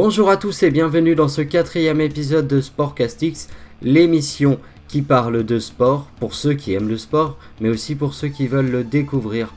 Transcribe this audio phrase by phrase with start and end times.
[0.00, 3.48] Bonjour à tous et bienvenue dans ce quatrième épisode de Sportcastix,
[3.82, 8.28] l'émission qui parle de sport pour ceux qui aiment le sport, mais aussi pour ceux
[8.28, 9.52] qui veulent le découvrir.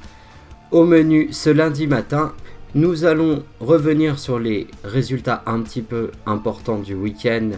[0.71, 2.33] Au menu ce lundi matin,
[2.73, 7.51] nous allons revenir sur les résultats un petit peu importants du week-end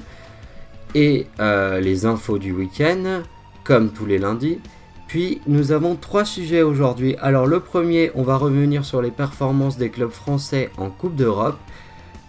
[0.94, 3.22] et euh, les infos du week-end,
[3.64, 4.60] comme tous les lundis.
[5.08, 7.16] Puis nous avons trois sujets aujourd'hui.
[7.22, 11.58] Alors le premier, on va revenir sur les performances des clubs français en Coupe d'Europe.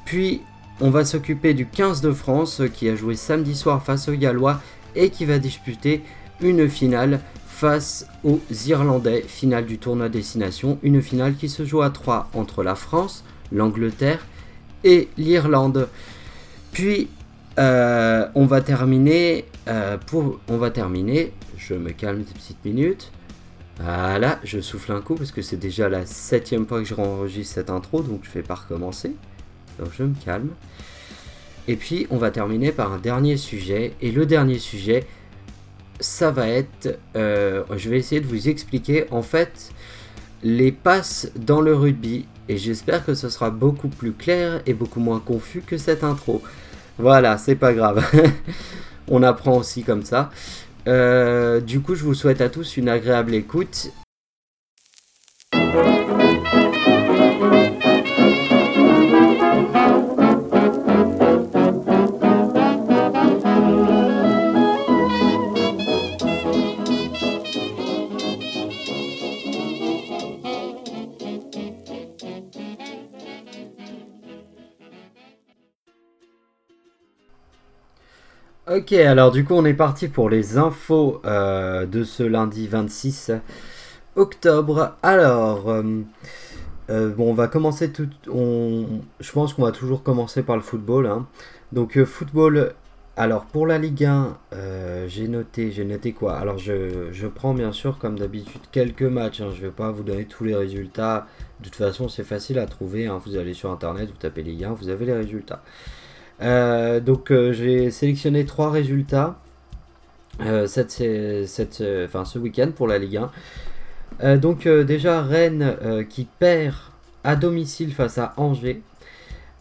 [0.04, 0.42] Puis
[0.80, 4.60] on va s'occuper du 15 de France qui a joué samedi soir face aux Gallois
[4.96, 6.02] et qui va disputer
[6.40, 11.90] une finale face aux Irlandais, finale du tournoi destination, une finale qui se joue à
[11.90, 14.26] 3 entre la France, l'Angleterre
[14.82, 15.88] et l'Irlande.
[16.72, 17.08] Puis
[17.58, 19.96] euh, on va terminer euh,
[20.72, 23.12] terminer, je me calme une petite minute.
[23.80, 27.54] Voilà, je souffle un coup parce que c'est déjà la septième fois que je enregistre
[27.54, 29.14] cette intro, donc je vais pas recommencer.
[29.78, 30.50] Donc je me calme.
[31.66, 33.92] Et puis on va terminer par un dernier sujet.
[34.00, 35.06] Et le dernier sujet,
[36.00, 39.72] ça va être, euh, je vais essayer de vous expliquer en fait
[40.42, 42.26] les passes dans le rugby.
[42.48, 46.42] Et j'espère que ce sera beaucoup plus clair et beaucoup moins confus que cette intro.
[46.98, 48.04] Voilà, c'est pas grave.
[49.08, 50.30] on apprend aussi comme ça.
[50.86, 53.90] Euh, du coup, je vous souhaite à tous une agréable écoute
[78.74, 83.30] Ok, alors du coup on est parti pour les infos euh, de ce lundi 26
[84.16, 84.96] octobre.
[85.00, 86.00] Alors, euh,
[86.90, 88.08] euh, bon, on va commencer tout.
[88.26, 91.06] Je pense qu'on va toujours commencer par le football.
[91.06, 91.28] Hein.
[91.70, 92.72] Donc football.
[93.16, 94.38] Alors pour la Ligue 1,
[95.06, 96.36] j'ai noté, j'ai noté quoi?
[96.36, 99.40] Alors je, prends bien sûr comme d'habitude quelques matchs.
[99.40, 99.50] Hein.
[99.54, 101.28] Je ne vais pas vous donner tous les résultats.
[101.60, 103.06] De toute façon, c'est facile à trouver.
[103.06, 103.20] Hein.
[103.24, 105.62] Vous allez sur internet, vous tapez Ligue 1, vous avez les résultats.
[106.44, 109.38] Euh, donc euh, j'ai sélectionné trois résultats
[110.40, 113.20] euh, cette, ce week-end pour la Ligue
[114.20, 114.36] 1.
[114.36, 115.76] donc déjà Rennes
[116.08, 116.74] qui perd
[117.22, 118.82] à domicile face à Angers.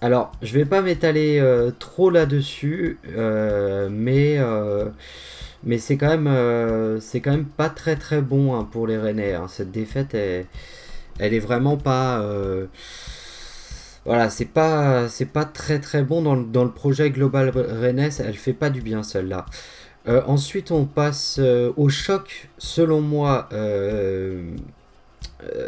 [0.02, 1.42] Alors je vais pas m'étaler
[1.80, 3.00] trop là-dessus,
[3.90, 4.40] mais
[5.66, 9.34] mais c'est quand même quand même pas très très bon hein, pour les Rennais.
[9.34, 9.48] Hein.
[9.48, 12.22] Cette défaite elle est vraiment pas
[14.06, 15.08] voilà, c'est pas,
[15.54, 19.04] très très bon dans le, dans le projet Global Rennes, elle fait pas du bien
[19.04, 19.46] celle-là.
[20.08, 24.56] Euh, ensuite, on passe euh, au choc, selon moi, euh,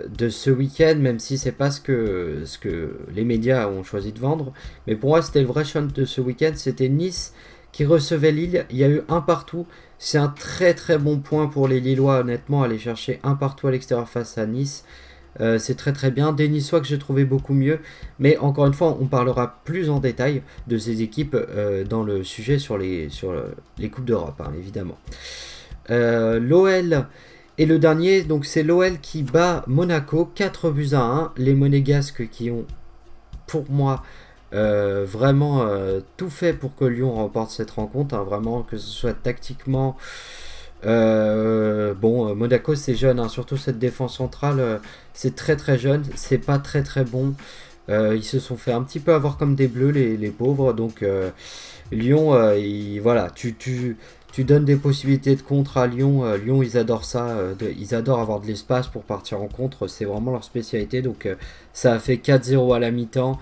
[0.10, 4.12] de ce week-end, même si c'est pas ce que, ce que les médias ont choisi
[4.12, 4.54] de vendre.
[4.88, 6.52] Mais pour moi, c'était le vrai choc de ce week-end.
[6.56, 7.34] C'était Nice
[7.72, 8.66] qui recevait Lille.
[8.70, 9.66] Il y a eu un partout.
[9.98, 13.72] C'est un très très bon point pour les Lillois, honnêtement, aller chercher un partout à
[13.72, 14.84] l'extérieur face à Nice.
[15.42, 16.32] Euh, c'est très très bien.
[16.32, 17.80] Des Niçois que j'ai trouvé beaucoup mieux.
[18.20, 22.24] Mais encore une fois, on parlera plus en détail de ces équipes euh, dans le
[22.24, 23.10] sujet sur les,
[23.92, 24.98] Coupes d'Europe, hein, évidemment.
[25.90, 27.06] Euh, L'OL
[27.58, 28.24] est le dernier.
[28.24, 31.34] Donc c'est l'OL qui bat Monaco 4 buts à 1.
[31.38, 32.66] Les Monégasques qui ont,
[33.48, 34.04] pour moi,
[34.52, 35.68] vraiment
[36.16, 38.16] tout fait pour que Lyon remporte cette rencontre.
[38.16, 39.98] Hein, vraiment, que ce soit tactiquement
[40.86, 44.78] euh, bon, euh, Monaco c'est jeune, hein, surtout cette défense centrale, euh,
[45.14, 47.34] c'est très très jeune, c'est pas très très bon.
[47.90, 51.06] ils se sont fait un petit peu avoir comme des bleus les, pauvres, donc
[51.92, 52.34] Lyon,
[53.02, 53.98] voilà, tu,
[54.40, 56.24] donnes des possibilités de contre à Lyon.
[56.36, 57.38] Lyon, ils adorent ça,
[57.78, 61.02] ils adorent avoir de l'espace pour partir en contre, c'est vraiment leur spécialité.
[61.02, 61.28] Donc
[61.74, 63.40] ça a fait 4-0 à la mi-temps,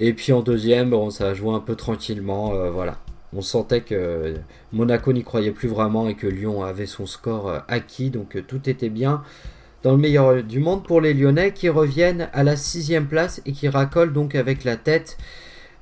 [0.00, 2.98] et puis en deuxième, bon, ça a joué un peu tranquillement, voilà.
[3.36, 4.36] On sentait que
[4.72, 8.40] Monaco n'y croyait plus vraiment et que Lyon avait son score euh, acquis, donc euh,
[8.40, 9.22] tout était bien
[9.82, 13.52] dans le meilleur du monde pour les Lyonnais qui reviennent à la sixième place et
[13.52, 15.18] qui racolent donc avec la tête,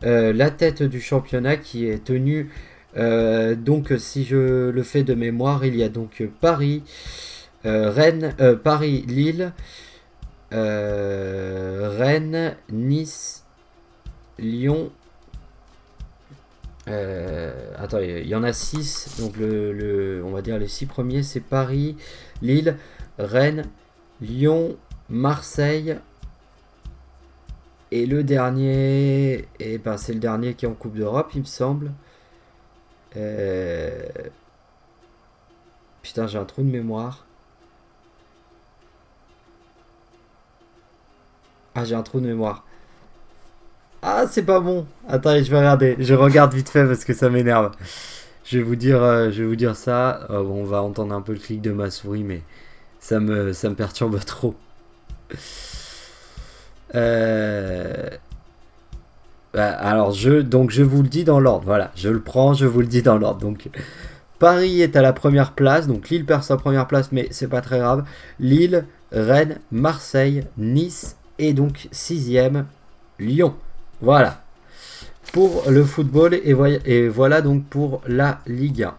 [0.03, 2.51] euh, la tête du championnat qui est tenue.
[2.97, 6.83] donc si je le fais de mémoire, il y a donc Paris,
[7.65, 8.35] Rennes,
[8.65, 9.53] Paris, Lille,
[10.51, 13.45] Rennes, Nice,
[14.39, 14.91] Lyon
[16.89, 19.21] euh, attends, il y en a 6.
[19.21, 21.97] Donc, le, on va dire les 6 premiers c'est Paris,
[22.43, 22.77] Lille,
[23.19, 23.67] Rennes,
[24.21, 24.77] Lyon,
[25.09, 25.99] Marseille.
[27.91, 31.43] Et le dernier, et eh ben, c'est le dernier qui est en Coupe d'Europe, il
[31.43, 31.93] me semble.
[33.17, 34.03] Euh,
[36.03, 37.25] putain, j'ai un trou de mémoire.
[41.77, 42.65] Ah, j'ai un trou de mémoire.
[44.07, 44.87] Ah, c'est pas bon.
[45.09, 45.97] Attendez, je vais regarder.
[45.99, 47.73] Je regarde vite fait parce que ça m'énerve.
[48.45, 50.27] Je vais vous dire, euh, je vais vous dire ça.
[50.29, 52.43] Euh, on va entendre un peu le clic de ma souris, mais
[53.01, 54.55] ça me, ça me perturbe trop.
[56.95, 58.11] Euh,
[59.55, 61.65] bah, alors, je, donc, je vous le dis dans l'ordre.
[61.65, 63.41] Voilà, je le prends, je vous le dis dans l'ordre.
[63.41, 63.71] Donc,
[64.39, 65.87] Paris est à la première place.
[65.87, 68.05] Donc, Lille perd sa première place, mais c'est pas très grave.
[68.39, 72.67] Lille, Rennes, Marseille, Nice et donc sixième,
[73.19, 73.55] Lyon.
[74.05, 74.43] Voilà.
[75.33, 78.95] Pour le football et, voilà donc pour la Ligue 1.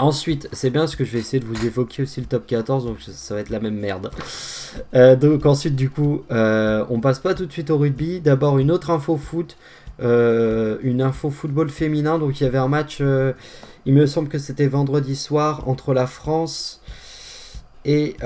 [0.00, 2.84] Ensuite, c'est bien ce que je vais essayer de vous évoquer aussi le top 14,
[2.84, 4.10] donc ça va être la même merde.
[4.94, 8.20] Euh, donc ensuite, du coup, euh, on passe pas tout de suite au rugby.
[8.20, 9.56] D'abord, une autre info foot,
[10.02, 12.18] euh, une info football féminin.
[12.18, 13.00] Donc il y avait un match,
[13.86, 16.82] il me semble que c'était vendredi soir entre la France
[17.84, 18.16] et,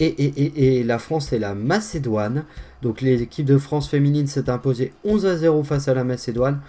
[0.00, 2.44] et, et, la France et la Macédoine.
[2.82, 6.60] Donc l'équipe de France féminine s'est imposée 11 à 0 face à la Macédoine.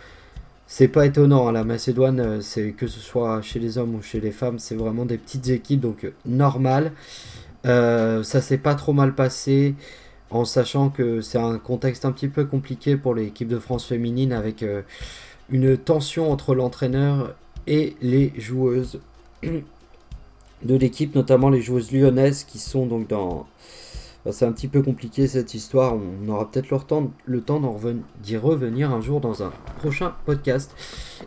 [0.71, 4.03] C'est pas étonnant, hein, la Macédoine, euh, c'est que ce soit chez les hommes ou
[4.03, 6.91] chez les femmes, c'est vraiment des petites équipes, donc euh, normal.
[7.65, 9.73] Euh, ça s'est pas trop mal passé,
[10.29, 14.31] en sachant que c'est un contexte un petit peu compliqué pour l'équipe de France féminine,
[14.31, 14.63] avec
[15.49, 17.33] une tension entre l'entraîneur
[17.65, 18.99] et les joueuses
[20.63, 23.47] de l'équipe, notamment les joueuses lyonnaises qui sont donc dans
[24.31, 25.95] c'est un petit peu compliqué cette histoire.
[25.95, 30.75] On aura peut-être le temps, le d'y revenir un jour dans un prochain podcast.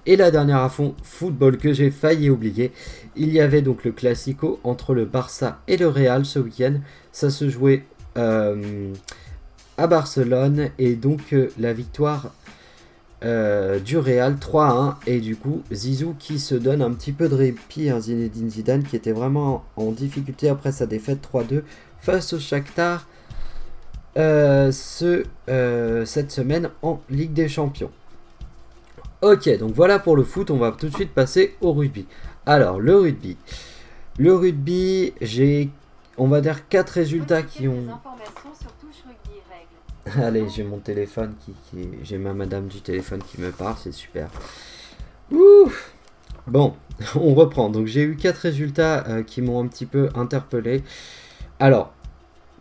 [0.06, 2.72] Et la dernière à fond, football que j'ai failli oublier.
[3.16, 6.74] Il y avait donc le classico entre le Barça et le Real ce week-end.
[7.12, 7.84] Ça se jouait
[8.18, 8.92] euh,
[9.78, 12.32] à Barcelone et donc euh, la victoire
[13.24, 17.28] euh, du Real 3 1 et du coup Zizou qui se donne un petit peu
[17.28, 21.62] de répit à Zinedine Zidane qui était vraiment en difficulté après sa défaite 3-2
[22.00, 23.06] face au Shakhtar
[24.18, 27.90] euh, ce, euh, cette semaine en Ligue des Champions.
[29.22, 32.06] Ok, donc voilà pour le foot, on va tout de suite passer au rugby.
[32.44, 33.36] Alors, le rugby.
[34.18, 35.70] Le rugby, j'ai,
[36.18, 37.86] on va dire, quatre résultats qui ont...
[40.16, 41.54] Allez, j'ai mon téléphone qui,
[42.02, 44.28] j'ai ma madame du téléphone qui me parle, c'est super.
[45.30, 45.70] Ouh
[46.46, 46.74] bon,
[47.14, 47.68] on reprend.
[47.70, 50.82] Donc j'ai eu quatre résultats euh, qui m'ont un petit peu interpellé.
[51.60, 51.92] Alors,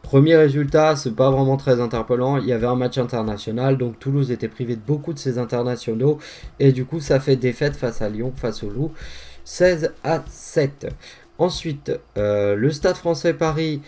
[0.02, 2.38] premier résultat, c'est pas vraiment très interpellant.
[2.38, 6.20] Il y avait un match international, donc Toulouse était privé de beaucoup de ses internationaux.
[6.60, 8.92] Et du coup, ça fait défaite face à Lyon, face au Loup.
[9.44, 10.88] 16 à 7.
[11.40, 13.82] Ensuite, euh, le Stade français Paris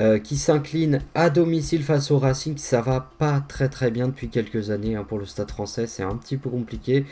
[0.00, 2.58] euh, qui s'incline à domicile face au Racing.
[2.58, 5.86] Ça va pas très très bien depuis quelques années hein, pour le Stade français.
[5.86, 7.06] C'est un petit peu compliqué.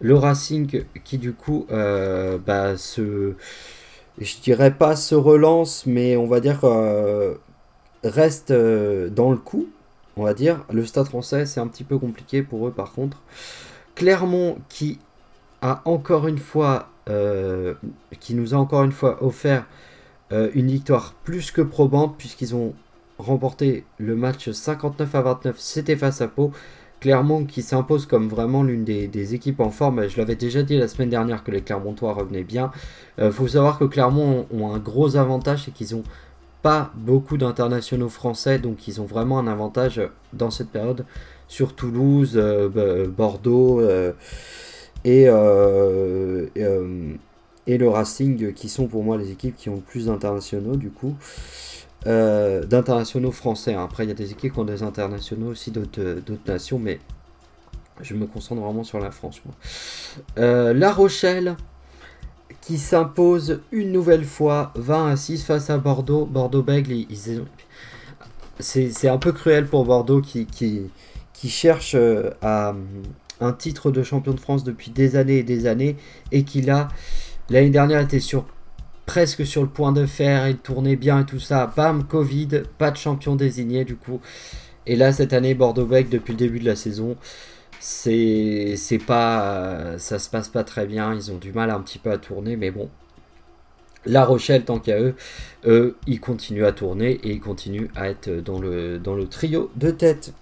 [0.00, 6.40] Le Racing qui du coup euh, bah, je dirais pas se relance, mais on va
[6.40, 7.34] dire euh,
[8.02, 9.68] reste dans le coup,
[10.16, 10.64] on va dire.
[10.72, 13.18] Le Stade français, c'est un petit peu compliqué pour eux par contre.
[13.96, 14.98] Clermont qui
[15.60, 16.88] a encore une fois,
[18.18, 19.66] qui nous a encore une fois offert
[20.30, 22.74] une victoire plus que probante puisqu'ils ont
[23.18, 26.52] remporté le match 59 à 29, c'était face à Pau.
[27.00, 30.08] Clermont qui s'impose comme vraiment l'une des, équipes en forme.
[30.08, 32.72] Je l'avais déjà dit la semaine dernière que les Clermontois revenaient bien.
[33.18, 36.04] Il euh, faut savoir que Clermont ont, un gros avantage, c'est qu'ils n'ont
[36.62, 41.04] pas beaucoup d'internationaux français, donc ils ont vraiment un avantage dans cette période
[41.46, 44.12] sur Toulouse, euh, Bordeaux euh,
[45.04, 45.28] et,
[47.68, 50.90] et, le Racing, qui sont pour moi les équipes qui ont le plus d'internationaux du
[50.90, 51.16] coup.
[52.06, 53.74] Euh, d'internationaux français.
[53.74, 53.84] Hein.
[53.84, 56.00] Après, il y a des équipes qui ont des internationaux aussi d'autres
[56.46, 57.00] nations, mais
[58.00, 59.40] je me concentre vraiment sur la France.
[60.38, 61.56] Euh, la Rochelle
[62.60, 66.26] qui s'impose une nouvelle fois 20 à 6 face à Bordeaux.
[66.26, 66.94] Bordeaux-Bègle,
[68.60, 70.82] c'est un peu cruel pour Bordeaux qui, qui,
[71.32, 72.74] qui cherche euh, à,
[73.40, 75.96] un titre de champion de France depuis des années et des années
[76.32, 76.88] et qui là,
[77.50, 78.46] l'année dernière était sur
[79.06, 81.72] presque sur le point de faire, il tournait bien et tout ça.
[81.74, 84.20] Bam, Covid, pas de champion désigné du coup.
[84.86, 87.16] Et là, cette année, Bordeaux-Bec, depuis le début de la saison,
[87.80, 88.76] c'est
[89.06, 92.18] pas ça se passe pas très bien ils ont du mal un petit peu à
[92.18, 92.90] tourner mais bon
[94.04, 95.14] La Rochelle tant qu'à eux
[95.64, 100.32] eux ils continuent à tourner et ils continuent à être dans le trio de tête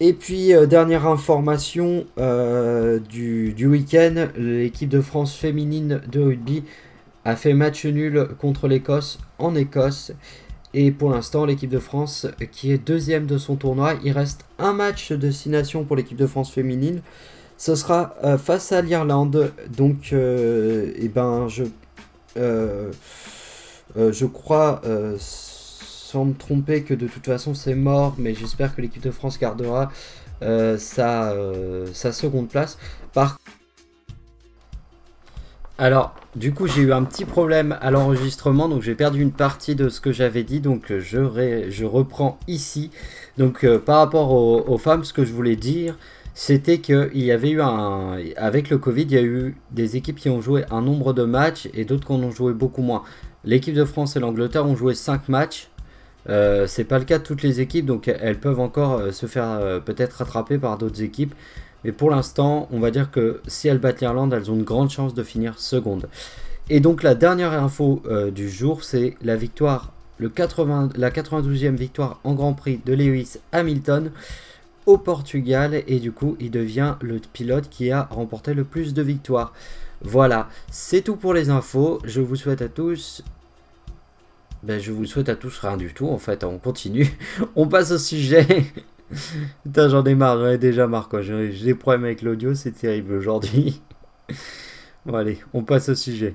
[0.00, 6.62] et puis euh, dernière information euh, du, du week-end l'équipe de France féminine de rugby
[7.24, 10.12] a fait match nul contre l'Écosse en Écosse.
[10.74, 14.72] Et pour l'instant, l'équipe de France qui est deuxième de son tournoi, il reste un
[14.72, 17.00] match de destination pour l'équipe de France féminine.
[17.56, 19.52] Ce sera euh, face à l'Irlande.
[19.76, 21.64] Donc, eh ben, je,
[23.96, 24.80] je crois
[26.10, 29.38] sans me tromper que de toute façon c'est mort, mais j'espère que l'équipe de France
[29.38, 29.90] gardera
[30.40, 31.34] sa,
[31.92, 32.78] sa, seconde place.
[35.78, 39.74] Alors, du coup, j'ai eu un petit problème à l'enregistrement, donc j'ai perdu une partie
[39.74, 42.90] de ce que j'avais dit, donc je, je reprends ici.
[43.36, 45.96] Donc, par rapport aux femmes, ce que je voulais dire,
[46.40, 48.16] c'était qu'il y avait eu un.
[48.36, 51.24] Avec le Covid, il y a eu des équipes qui ont joué un nombre de
[51.24, 53.02] matchs et d'autres qui en ont joué beaucoup moins.
[53.42, 55.68] L'équipe de France et l'Angleterre ont joué 5 matchs.
[56.28, 59.26] Euh, c'est pas le cas de toutes les équipes, donc elles peuvent encore euh, se
[59.26, 61.34] faire euh, peut-être rattraper par d'autres équipes.
[61.84, 64.90] Mais pour l'instant, on va dire que si elles battent l'Irlande, elles ont une grande
[64.90, 66.08] chance de finir seconde.
[66.70, 68.02] Et donc la dernière info
[68.34, 73.36] du jour, c'est la victoire, le 80, la 92e victoire en Grand Prix de Lewis
[73.52, 74.10] Hamilton
[74.86, 79.00] au Portugal et du coup il devient le pilote qui a remporté le plus de
[79.00, 79.54] victoires.
[80.02, 82.00] Voilà, c'est tout pour les infos.
[82.04, 83.22] Je vous souhaite à tous
[84.62, 87.08] ben, je vous souhaite à tous rien du tout en fait, on continue.
[87.56, 88.46] on passe au sujet.
[89.64, 91.22] Putain, j'en ai marre, j'en ai déjà marre quoi.
[91.22, 93.80] J'ai des problèmes avec l'audio, c'est terrible aujourd'hui.
[95.06, 96.34] bon, allez, on passe au sujet.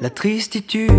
[0.00, 0.90] la tristitude.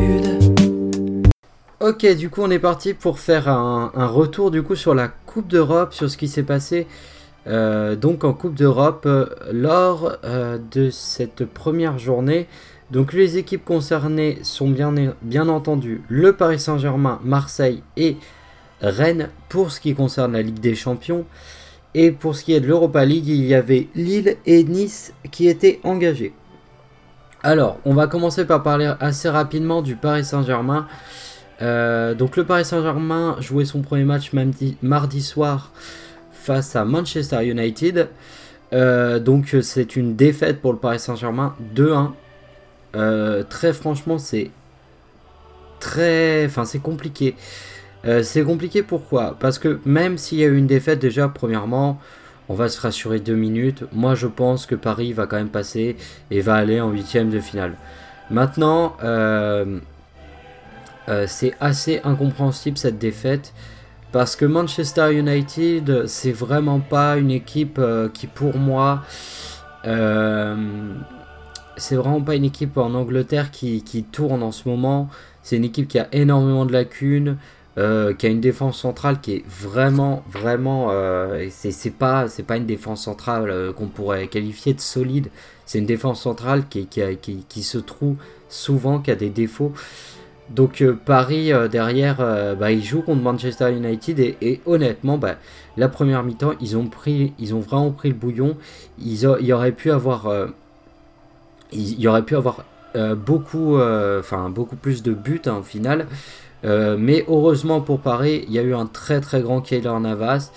[1.79, 5.47] Ok, du coup, on est parti pour faire un, retour du coup sur la Coupe
[5.47, 6.87] d'Europe, sur ce qui s'est passé
[7.47, 12.47] euh, donc en Coupe d'Europe euh, lors euh, de cette première journée.
[12.91, 18.17] Donc les équipes concernées sont bien, bien entendu le Paris Saint-Germain, Marseille et
[18.81, 21.25] Rennes pour ce qui concerne la Ligue des Champions.
[21.93, 25.47] Et pour ce qui est de l'Europa League, il y avait Lille et Nice qui
[25.47, 26.33] étaient engagés.
[27.43, 30.87] Alors, on va commencer par parler assez rapidement du Paris Saint-Germain.
[31.61, 34.31] Euh, donc le Paris Saint-Germain jouait son premier match
[34.81, 35.71] mardi, soir
[36.31, 38.09] face à Manchester United.
[38.73, 42.11] Euh, donc c'est une défaite pour le Paris Saint-Germain 2-1.
[42.95, 44.49] Euh, très franchement c'est
[45.79, 46.45] très...
[46.45, 47.35] Enfin c'est compliqué.
[48.23, 49.37] c'est compliqué pourquoi?
[49.39, 51.99] Parce que même s'il y a eu une défaite déjà premièrement,
[52.49, 53.85] on va se rassurer deux minutes.
[53.93, 55.95] Moi, je pense que Paris va quand même passer
[56.31, 57.75] et va aller en huitième de finale.
[58.29, 58.97] Maintenant,
[61.09, 63.53] euh, c'est assez incompréhensible cette défaite
[64.11, 69.03] parce que Manchester United, c'est vraiment pas une équipe euh, qui, pour moi,
[71.77, 75.09] c'est vraiment pas une équipe en Angleterre qui, tourne en ce moment.
[75.43, 77.37] C'est une équipe qui a énormément de lacunes.
[77.77, 80.89] Euh, qui a une défense centrale qui est vraiment, vraiment.
[80.91, 85.29] Euh, c'est pas, pas une défense centrale euh, qu'on pourrait qualifier de solide.
[85.65, 88.17] C'est une défense centrale qui, se trouve
[88.49, 89.71] souvent, qui a des défauts.
[90.49, 92.17] Donc Paris derrière,
[92.59, 95.35] bah, il joue contre Manchester United et, honnêtement, bah,
[95.77, 98.57] la première mi-temps, ils ont pris, ils ont vraiment pris le bouillon.
[98.99, 100.29] Ils, il aurait pu avoir,
[101.71, 102.65] il, y aurait pu avoir
[103.19, 106.07] beaucoup plus de buts hein, au final.
[106.63, 110.51] Euh, mais heureusement pour Paris, il y a eu un très très grand Keylor Navas.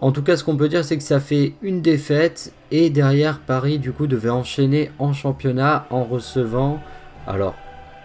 [0.00, 2.52] En tout cas, ce qu'on peut dire, c'est que ça fait une défaite.
[2.72, 6.80] Et derrière, Paris, du coup, devait enchaîner en championnat en recevant.
[7.28, 7.54] Alors,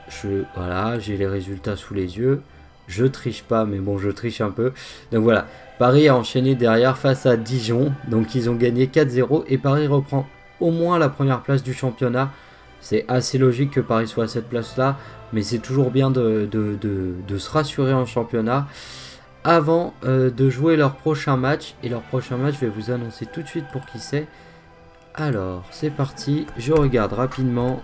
[0.10, 2.42] je, voilà, j'ai les résultats sous les yeux.
[2.88, 4.72] Je triche pas, mais bon, je triche un peu.
[5.12, 5.46] Donc voilà,
[5.78, 7.94] Paris a enchaîné derrière face à Dijon.
[8.08, 9.44] Donc ils ont gagné 4-0.
[9.48, 10.28] Et Paris reprend
[10.60, 12.32] au moins la première place du championnat.
[12.80, 14.98] C'est assez logique que Paris soit à cette place-là
[15.34, 16.50] mais c'est toujours bien de,
[17.38, 18.68] se rassurer en championnat
[19.44, 21.76] avant euh, de jouer leur prochain match.
[21.84, 24.28] Et leur prochain match, je vais vous annoncer tout de suite pour qui c'est.
[25.16, 27.82] Alors, c'est parti, je regarde rapidement.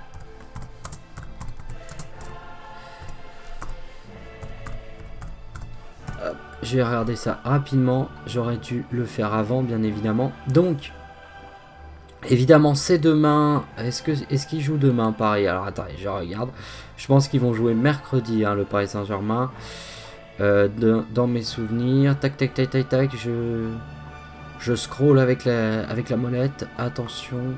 [6.63, 8.09] Je vais regarder ça rapidement.
[8.27, 10.31] J'aurais dû le faire avant, bien évidemment.
[10.47, 10.91] Donc,
[12.29, 13.65] évidemment, c'est demain.
[13.77, 15.47] Est-ce est-ce qu'ils jouent demain Pareil.
[15.47, 16.49] Alors, attendez, je regarde.
[16.97, 19.51] Je pense qu'ils vont jouer mercredi, hein, le Paris Saint-Germain.
[20.41, 20.67] Euh,
[21.13, 22.17] dans mes souvenirs.
[22.19, 23.15] Tac, tac, tac, tac, tac.
[23.15, 23.69] Je,
[24.59, 26.67] je scroll avec la, avec la molette.
[26.77, 27.53] Attention.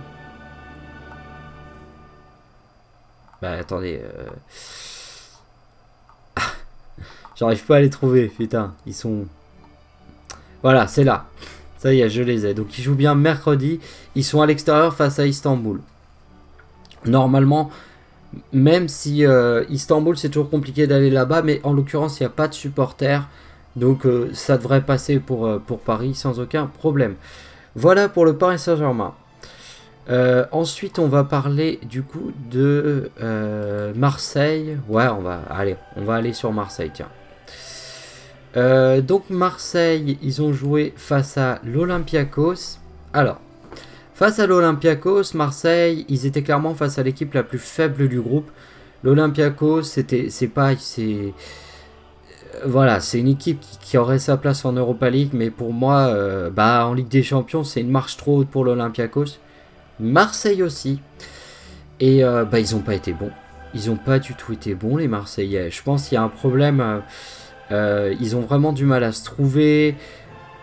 [3.41, 4.01] Bah, attendez.
[4.03, 4.29] Euh...
[7.35, 8.73] J'arrive pas à les trouver, putain.
[8.85, 9.25] Ils sont.
[10.63, 11.25] Voilà, c'est là.
[11.77, 12.53] Ça y est, je les ai.
[12.53, 13.79] Donc, ils jouent bien mercredi.
[14.15, 15.79] Ils sont à l'extérieur face à Istanbul.
[17.05, 17.69] Normalement,
[18.51, 22.31] même si euh, Istanbul c'est toujours compliqué d'aller là-bas, mais en l'occurrence il n'y a
[22.31, 23.27] pas de supporters,
[23.75, 27.15] donc euh, ça devrait passer pour, euh, pour Paris sans aucun problème.
[27.75, 29.13] Voilà pour le Paris Saint-Germain.
[30.51, 33.11] ensuite on va parler du coup de
[33.95, 34.77] Marseille.
[34.87, 35.41] Ouais on va
[35.97, 37.09] on va aller sur Marseille tiens.
[38.55, 42.79] Donc Marseille, ils ont joué face à l'Olympiakos.
[43.13, 43.39] Alors,
[44.13, 48.49] face à l'Olympiakos, Marseille, ils étaient clairement face à l'équipe la plus faible du groupe.
[49.03, 51.33] L'Olympiakos, c'était, c'est pas, c'est,
[52.63, 56.49] voilà, c'est une équipe qui, aurait sa place en Europa League, mais pour moi, euh,
[56.49, 59.39] bah, en Ligue des Champions, c'est une marche trop haute pour l'Olympiakos.
[59.99, 60.99] Marseille aussi.
[61.99, 63.31] Et euh, bah, ils n'ont pas été bons.
[63.73, 65.71] Ils n'ont pas du tout été bons, les Marseillais.
[65.71, 67.01] Je pense qu'il y a un problème.
[67.71, 69.95] Euh, ils ont vraiment du mal à se trouver.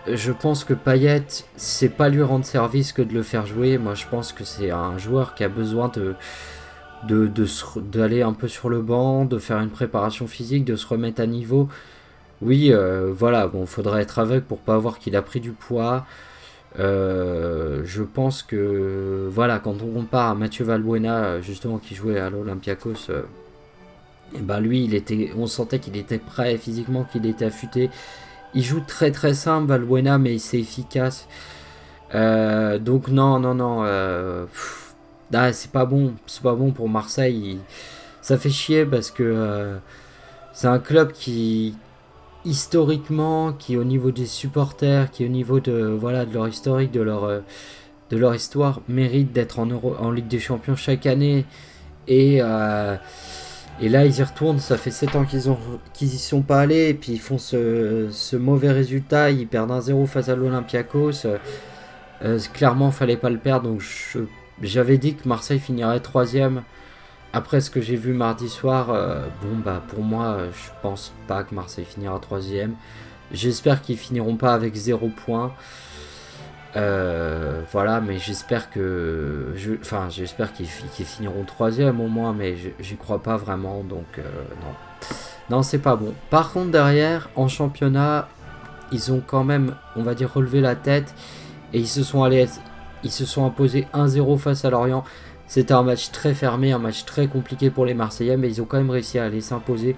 [0.06, 1.24] Je pense que Payet,
[1.56, 3.78] c'est pas lui rendre service que de le faire jouer.
[3.78, 6.14] Moi, je pense que c'est un joueur qui a besoin de
[7.76, 11.26] d'aller un peu sur le banc, de faire une préparation physique, de se remettre à
[11.26, 11.68] niveau.
[12.42, 16.06] Oui, euh, voilà, bon, faudrait être aveugle pour pas voir qu'il a pris du poids.
[16.78, 22.30] Euh, je pense que, voilà, quand on compare à Mathieu Valbuena, justement, qui jouait à
[22.30, 23.10] l'Olympiakos,
[24.34, 27.46] et euh, eh ben lui, il était, on sentait qu'il était prêt physiquement, qu'il était
[27.46, 27.90] affûté.
[28.54, 31.26] Il joue très très simple, Valbuena, mais c'est efficace.
[32.12, 33.84] donc non, non, non.
[35.34, 37.58] Ah, c'est pas bon, c'est pas bon pour Marseille.
[38.20, 39.78] Ça fait chier parce que euh,
[40.52, 41.74] c'est un club qui,
[42.44, 47.00] historiquement, qui au niveau des supporters, qui au niveau de voilà de leur historique, de
[47.00, 47.40] leur euh,
[48.10, 51.46] de leur histoire, mérite d'être en en Ligue des Champions chaque année.
[52.08, 52.96] Et euh,
[53.82, 54.60] et là, ils y retournent.
[54.60, 55.58] Ça fait 7 ans qu'ils ont
[55.92, 56.90] qu'ils y sont pas allés.
[56.90, 59.30] Et puis ils font ce, ce mauvais résultat.
[59.30, 61.26] Ils perdent un 0 face à l'Olympiakos.
[62.54, 63.68] clairement, fallait pas le perdre.
[63.68, 63.82] Donc
[64.62, 66.62] j'avais dit que Marseille finirait troisième.
[67.34, 71.42] Après ce que j'ai vu mardi soir, euh, bon bah pour moi, je pense pas
[71.44, 72.74] que Marseille finira troisième.
[73.32, 75.52] J'espère qu'ils finiront pas avec zéro point.
[76.74, 83.22] Euh, voilà, mais j'espère que, enfin, j'espère qu'ils finiront troisième au moins, mais j'y crois
[83.22, 84.22] pas vraiment, donc euh,
[84.60, 86.14] non, non, c'est pas bon.
[86.30, 88.28] Par contre, derrière, en championnat,
[88.90, 91.14] ils ont quand même, on va dire, relevé la tête
[91.72, 92.46] et ils se sont allés
[93.04, 95.04] ils se sont imposés 1-0 face à Lorient.
[95.46, 98.64] C'était un match très fermé, un match très compliqué pour les Marseillais, mais ils ont
[98.64, 99.96] quand même réussi à aller s'imposer.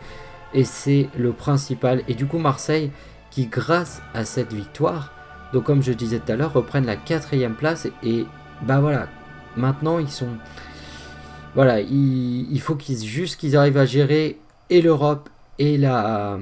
[0.55, 2.03] Et c'est le principal.
[2.09, 2.91] Et du coup, Marseille,
[3.31, 5.13] qui grâce à cette victoire,
[5.55, 7.87] donc comme je disais tout à l'heure, reprennent la quatrième place.
[8.03, 8.27] Et
[8.63, 9.07] bah voilà,
[9.57, 10.29] maintenant ils sont.
[11.55, 15.29] Voilà, il, faut qu'ils juste qu'ils arrivent à gérer et l'Europe
[15.61, 16.41] et la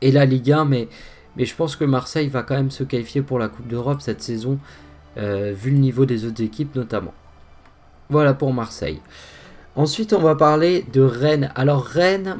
[0.00, 0.88] et la Ligue 1, mais
[1.36, 4.22] mais je pense que Marseille va quand même se qualifier pour la Coupe d'Europe cette
[4.22, 4.60] saison.
[5.16, 7.14] Euh, vu le niveau des autres équipes notamment.
[8.08, 9.00] Voilà pour Marseille.
[9.74, 11.50] Ensuite, on va parler de Rennes.
[11.56, 12.36] Alors Rennes,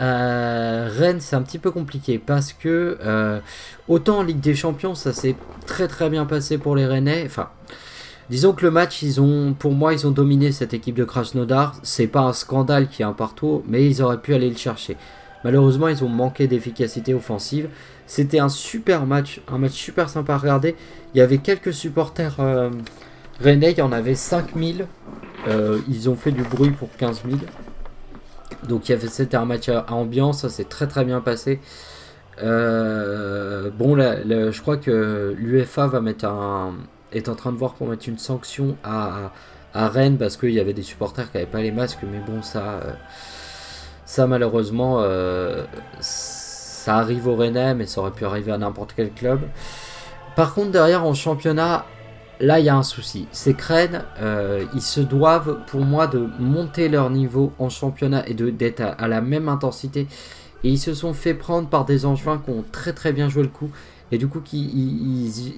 [0.00, 3.40] euh, Rennes, c'est un petit peu compliqué parce que euh,
[3.88, 7.22] autant en Ligue des Champions, ça s'est très très bien passé pour les Rennais.
[7.26, 7.50] Enfin,
[8.30, 11.76] disons que le match, ils ont, pour moi, ils ont dominé cette équipe de Krasnodar.
[11.82, 14.96] C'est pas un scandale qui est un partout, mais ils auraient pu aller le chercher.
[15.44, 17.68] Malheureusement, ils ont manqué d'efficacité offensive.
[18.06, 20.74] C'était un super match, un match super sympa à regarder.
[21.14, 22.70] Il y avait quelques supporters euh,
[23.40, 24.86] rennais, il y en avait 5000.
[25.46, 27.38] Euh, ils ont fait du bruit pour 15 000.
[28.68, 31.60] Donc c'était un match à, ambiance, ça s'est très très bien passé.
[32.42, 36.74] Euh, bon, je crois que l'UFA va mettre un,
[37.12, 39.30] est en train de voir pour mettre une sanction à,
[39.74, 42.80] Rennes parce qu'il y avait des supporters qui n'avaient pas les masques, mais bon, ça,
[44.06, 45.04] ça malheureusement,
[46.00, 49.40] ça arrive au Rennes, mais ça aurait pu arriver à n'importe quel club.
[50.36, 51.86] Par contre, derrière en championnat,
[52.40, 53.26] là il y a un souci.
[53.32, 58.28] C'est que Rennes, euh, ils se doivent pour moi de monter leur niveau en championnat
[58.28, 60.06] et d'être à, la même intensité.
[60.62, 63.42] Et ils se sont fait prendre par des Angevins qui ont très très bien joué
[63.42, 63.70] le coup.
[64.12, 64.64] Et du coup, qui,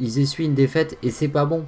[0.00, 1.64] ils, essuient une défaite et c'est pas bon.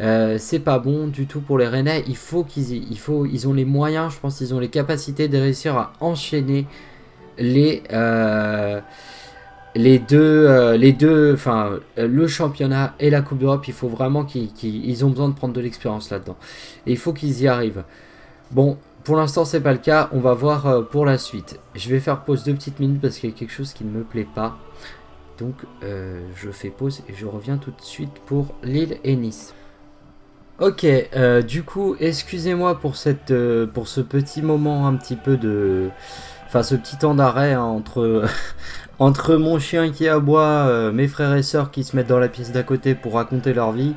[0.00, 2.04] Euh, c'est pas bon du tout pour les Rennais.
[2.06, 5.28] Il faut qu'ils, il faut, ils ont les moyens, je pense, qu'ils ont les capacités
[5.28, 6.66] de réussir à enchaîner
[7.38, 8.80] les, euh,
[9.76, 14.24] les deux, euh, les deux, enfin, le championnat et la Coupe d'Europe, il faut vraiment
[14.24, 16.36] qu'ils ont besoin de prendre de l'expérience là-dedans.
[16.86, 17.84] Et il faut qu'ils y arrivent.
[18.50, 20.08] Bon, pour l'instant, c'est pas le cas.
[20.12, 21.60] On va voir euh, pour la suite.
[21.74, 23.90] Je vais faire pause deux petites minutes parce qu'il y a quelque chose qui ne
[23.90, 24.56] me plaît pas.
[25.38, 29.52] Donc, je fais pause et je reviens tout de suite pour Lille et Nice.
[30.60, 30.86] Ok,
[31.46, 33.10] du coup, excusez-moi pour ce
[34.00, 35.90] petit moment un petit peu de,
[36.46, 38.24] Enfin, ce petit temps d'arrêt hein, entre,
[38.98, 42.28] entre mon chien qui aboie, euh, mes frères et sœurs qui se mettent dans la
[42.28, 43.94] pièce d'à côté pour raconter leur vie.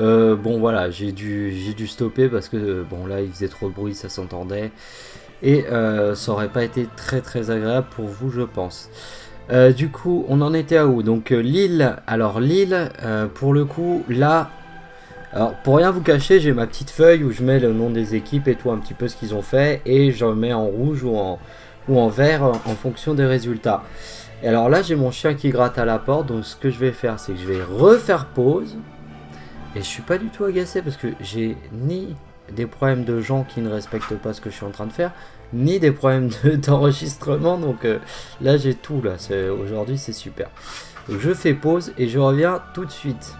[0.00, 3.68] Euh, bon, voilà, j'ai dû, j'ai dû stopper parce que bon, là, il faisait trop
[3.68, 4.72] de bruit, ça s'entendait.
[5.42, 8.88] Et euh, ça aurait pas été très très agréable pour vous, je pense.
[9.76, 11.02] du coup, on en était à où?
[11.02, 11.96] Donc, Lille.
[12.06, 12.90] Alors, Lille,
[13.34, 14.50] pour le coup, là,
[15.34, 18.14] alors, pour rien vous cacher, j'ai ma petite feuille où je mets le nom des
[18.14, 21.02] équipes et tout, un petit peu ce qu'ils ont fait, et je mets en rouge
[21.04, 21.18] ou
[21.98, 23.82] en vert en fonction des résultats.
[24.42, 26.78] Et alors là, j'ai mon chien qui gratte à la porte, donc ce que je
[26.78, 28.76] vais faire, c'est que je vais refaire pause.
[29.76, 32.14] Et je suis pas du tout agacé parce que j'ai ni
[32.52, 34.92] des problèmes de gens qui ne respectent pas ce que je suis en train de
[34.92, 35.12] faire,
[35.52, 36.30] ni des problèmes
[36.66, 37.56] d'enregistrement.
[37.56, 37.98] donc euh,
[38.40, 39.00] là, j'ai tout.
[39.00, 39.12] là.
[39.62, 40.50] Aujourd'hui, c'est super.
[41.08, 43.34] Donc je fais pause et je reviens tout de suite.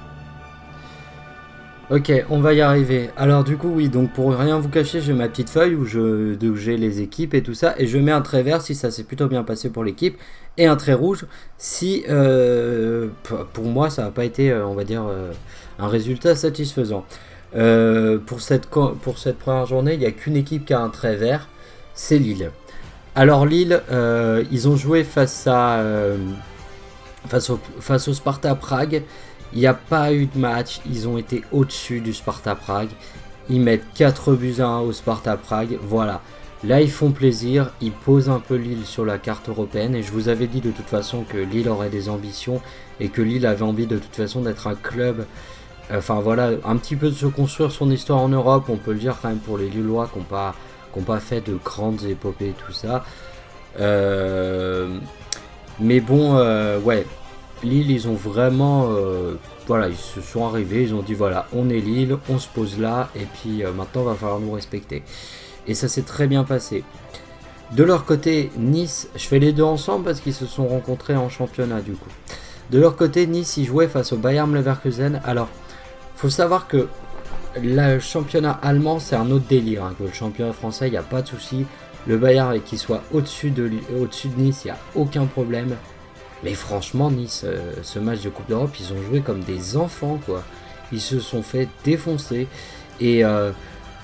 [1.93, 3.11] Ok, on va y arriver.
[3.19, 6.77] Alors du coup, oui, donc pour rien vous cacher, j'ai ma petite feuille où j'ai
[6.79, 9.29] les équipes et tout ça, et je mets un trait vert si ça s'est plutôt
[9.29, 10.17] bien passé pour l'équipe,
[10.57, 11.27] et un trait rouge
[11.59, 13.09] si euh,
[13.53, 15.05] pour moi ça n'a pas été, euh, on va dire,
[15.79, 17.05] un résultat satisfaisant.
[17.55, 20.89] Euh, pour, cette, pour cette première journée, il n'y a qu'une équipe qui a un
[20.89, 21.49] trait vert,
[21.95, 22.51] c'est Lille.
[23.15, 26.17] Alors Lille, euh, ils ont joué face, à, euh,
[27.29, 29.03] face, au, face au Sparta Prague.
[29.53, 32.91] Il n'y a pas eu de match, ils ont été au-dessus du Sparta Prague.
[33.51, 35.79] Ils mettent 4 buts à 1 au Sparta Prague.
[35.83, 36.21] Voilà.
[36.65, 39.95] Là, ils font plaisir, ils posent un peu Lille sur la carte européenne.
[39.95, 42.61] Et je vous avais dit de toute façon que Lille aurait des ambitions
[43.01, 45.27] et que Lille avait envie de toute façon d'être un club
[45.95, 48.99] Enfin voilà, un petit peu de se construire son histoire en Europe, on peut le
[48.99, 50.25] dire quand même pour les Lillois qui n'ont
[51.05, 53.05] pas, fait de grandes épopées et tout ça.
[53.79, 54.97] Euh,
[55.81, 57.07] mais bon, euh, ouais,
[57.63, 58.89] Lille, ils ont vraiment.
[58.91, 59.35] Euh,
[59.67, 62.79] voilà, ils se sont arrivés, ils ont dit voilà, on est Lille, on se pose
[62.79, 65.03] là, et puis maintenant, il va falloir nous respecter.
[65.69, 66.83] Et ça s'est très bien passé.
[67.73, 71.31] De leur côté, Nice, je fais les deux ensemble parce qu'ils se sont rencontrés en
[71.31, 72.11] championnat du coup.
[72.71, 75.23] De leur côté, Nice, ils jouaient face au Bayern Leverkusen.
[75.25, 75.49] Alors,
[76.15, 76.89] faut savoir que
[77.63, 79.85] le championnat allemand, c'est un autre délire.
[79.85, 81.65] Hein, que le championnat français, il n'y a pas de souci.
[82.07, 85.77] Le Bayern, qui soit au-dessus de, au de Nice, il n'y a aucun problème.
[86.43, 90.19] Mais franchement, Nice, euh, ce match de Coupe d'Europe, ils ont joué comme des enfants,
[90.27, 90.43] quoi.
[90.93, 92.49] Ils se sont fait défoncer.
[93.01, 93.53] Et, euh,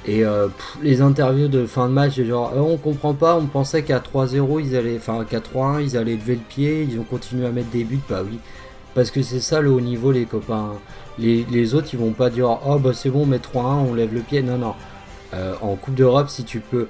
[0.09, 0.49] euh,
[0.83, 4.77] les interviews de fin de match, genre, on comprend pas, on pensait qu'à 3-0, ils
[4.77, 7.85] allaient, enfin qu'à 3-1, ils allaient lever le pied, ils ont continué à mettre des
[7.85, 8.39] buts, bah oui.
[8.95, 10.75] Parce que c'est ça le haut niveau, les copains.
[11.19, 14.15] Les, autres, ils vont pas dire Oh, bah c'est bon, on met 3-1, on lève
[14.15, 14.43] le pied.
[14.43, 14.75] Non, non.
[15.61, 16.89] En Coupe d'Europe, si tu peux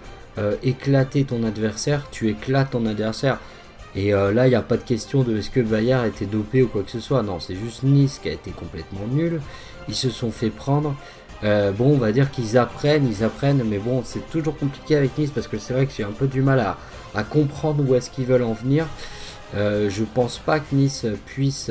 [0.63, 3.39] éclater ton adversaire, tu éclates ton adversaire.
[3.99, 6.63] Et euh, là, il n'y a pas de question de est-ce que Bayard était dopé
[6.63, 7.23] ou quoi que ce soit.
[7.23, 9.41] Non, c'est juste Nice qui a été complètement nul.
[9.89, 10.95] Ils se sont fait prendre.
[11.43, 15.31] bon, on va dire qu'ils apprennent, ils apprennent, mais bon, c'est toujours compliqué avec Nice
[15.31, 16.61] parce que c'est vrai que j'ai un peu du mal
[17.15, 18.87] à, comprendre où est-ce qu'ils veulent en venir.
[19.55, 21.71] je pense pas que Nice puisse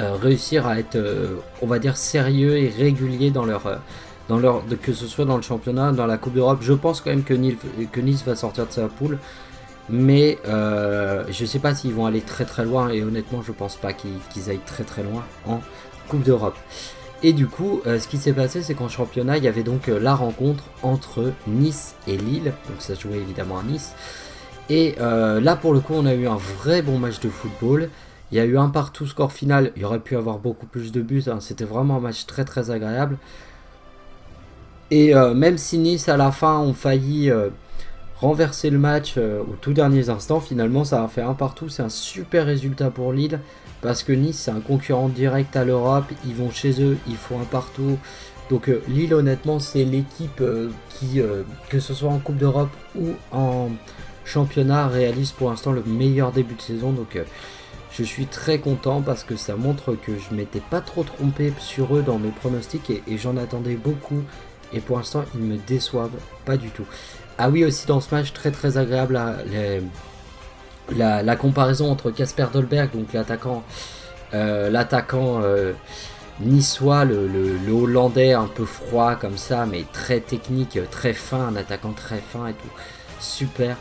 [0.00, 4.92] euh, réussir à être, euh, on va dire, sérieux et régulier dans leur, euh, que
[4.92, 6.58] ce soit dans le championnat, dans la Coupe d'Europe.
[6.62, 9.18] Je pense quand même que Nice va sortir de sa poule,
[9.88, 13.76] mais je ne sais pas s'ils vont aller très très loin et honnêtement, je pense
[13.76, 15.60] pas qu'ils aillent très très loin en
[16.08, 16.56] Coupe d'Europe.
[17.22, 20.14] Et du coup, ce qui s'est passé, c'est qu'en championnat, il y avait donc la
[20.14, 22.52] rencontre entre Nice et Lille.
[22.68, 23.94] Donc ça se jouait évidemment à Nice.
[24.68, 27.88] Et là, pour le coup, on a eu un vrai bon match de football.
[28.32, 29.72] Il y a eu un partout score final.
[29.76, 31.24] Il y aurait pu avoir beaucoup plus de buts.
[31.28, 31.38] Hein.
[31.40, 33.16] C'était vraiment un match très très agréable.
[34.90, 37.50] Et euh, même si Nice à la fin ont failli euh,
[38.24, 41.68] renverser le match euh, au tout dernier instant, finalement ça a fait un partout.
[41.68, 43.40] C'est un super résultat pour Lille.
[43.82, 46.06] Parce que Nice c'est un concurrent direct à l'Europe.
[46.26, 47.98] Ils vont chez eux, ils font un partout.
[48.50, 50.42] Donc Lille honnêtement c'est l'équipe
[50.88, 51.20] qui,
[51.68, 53.70] que ce soit en Coupe d'Europe ou en
[54.24, 56.92] championnat, réalise pour l'instant le meilleur début de saison.
[56.92, 57.18] Donc
[57.96, 61.96] je suis très content parce que ça montre que je m'étais pas trop trompé sur
[61.96, 64.22] eux dans mes pronostics et, j'en attendais beaucoup.
[64.72, 66.86] Et pour l'instant, ils me déçoivent pas du tout.
[67.38, 69.20] Ah oui, aussi dans ce match, très très agréable
[70.96, 73.62] la, comparaison entre Casper Dolberg, donc l'attaquant,
[74.34, 75.72] euh, l'attaquant euh,
[76.40, 77.28] niçois, le,
[77.70, 82.46] Hollandais un peu froid comme ça, mais très technique, très fin, un attaquant très fin
[82.48, 82.70] et tout.
[83.20, 83.76] Super.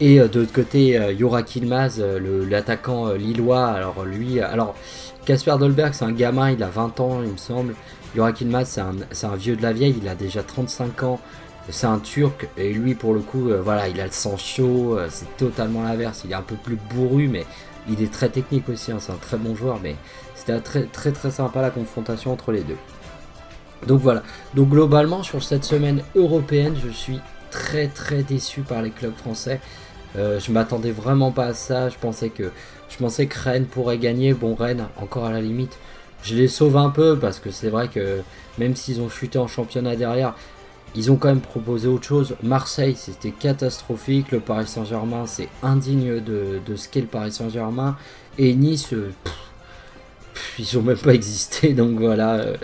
[0.00, 2.02] Et euh, de l'autre côté, Yora Kilmaz,
[2.48, 3.66] l'attaquant lillois.
[3.66, 4.74] Alors lui, alors
[5.24, 7.74] Casper Dolberg, c'est un gamin, il a 20 ans, il me semble.
[8.16, 11.20] Yora Kilmaz, c'est un, vieux de la vieille, il a déjà 35 ans.
[11.68, 15.36] C'est un turc, et lui, pour le coup, voilà, il a le sang chaud, c'est
[15.36, 16.22] totalement l'inverse.
[16.24, 17.46] Il est un peu plus bourru, mais
[17.88, 19.96] il est très technique aussi, hein, c'est un très bon joueur, mais
[20.34, 22.76] c'était très très très sympa la confrontation entre les deux.
[23.86, 24.22] Donc voilà,
[24.54, 27.20] donc globalement sur cette semaine européenne, je suis
[27.50, 29.60] très très déçu par les clubs français.
[30.16, 31.88] Euh, je m'attendais vraiment pas à ça.
[31.88, 32.50] Je pensais que
[32.88, 34.34] je pensais que Rennes pourrait gagner.
[34.34, 35.78] Bon Rennes, encore à la limite,
[36.22, 38.20] je les sauve un peu parce que c'est vrai que
[38.58, 40.34] même s'ils ont chuté en championnat derrière,
[40.94, 42.34] ils ont quand même proposé autre chose.
[42.42, 44.30] Marseille, c'était catastrophique.
[44.30, 47.96] Le Paris Saint-Germain, c'est indigne de, ce qu'est le Paris Saint-Germain.
[48.38, 49.12] Et Nice, euh,
[50.58, 51.72] ils ont même pas existé.
[51.74, 52.34] Donc voilà.
[52.34, 52.56] Euh,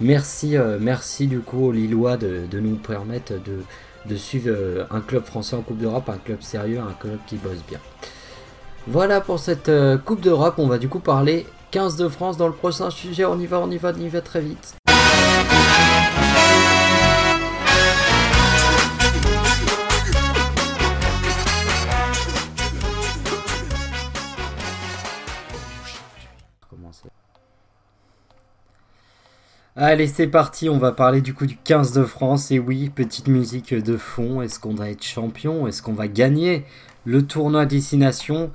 [0.00, 5.56] merci, merci du coup aux Lillois de nous permettre de, suivre euh, un club français
[5.56, 7.80] en Coupe d'Europe, un club sérieux, un club qui bosse bien.
[8.86, 12.46] Voilà pour cette euh, Coupe d'Europe, on va du coup parler 15 de France dans
[12.46, 13.24] le prochain sujet.
[13.24, 14.76] On y va, on y va, on y va très vite.
[29.78, 32.50] Allez, c'est parti, on va parler du coup du 15 de France.
[32.50, 34.40] Et oui, petite musique de fond.
[34.40, 35.66] Est-ce qu'on va être champion?
[35.66, 36.64] Est-ce qu'on va gagner
[37.04, 38.50] le tournoi destination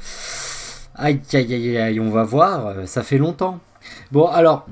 [0.96, 2.88] Aïe, aïe, aïe, aïe, on va voir.
[2.88, 3.60] Ça fait longtemps.
[4.12, 4.66] Bon, alors,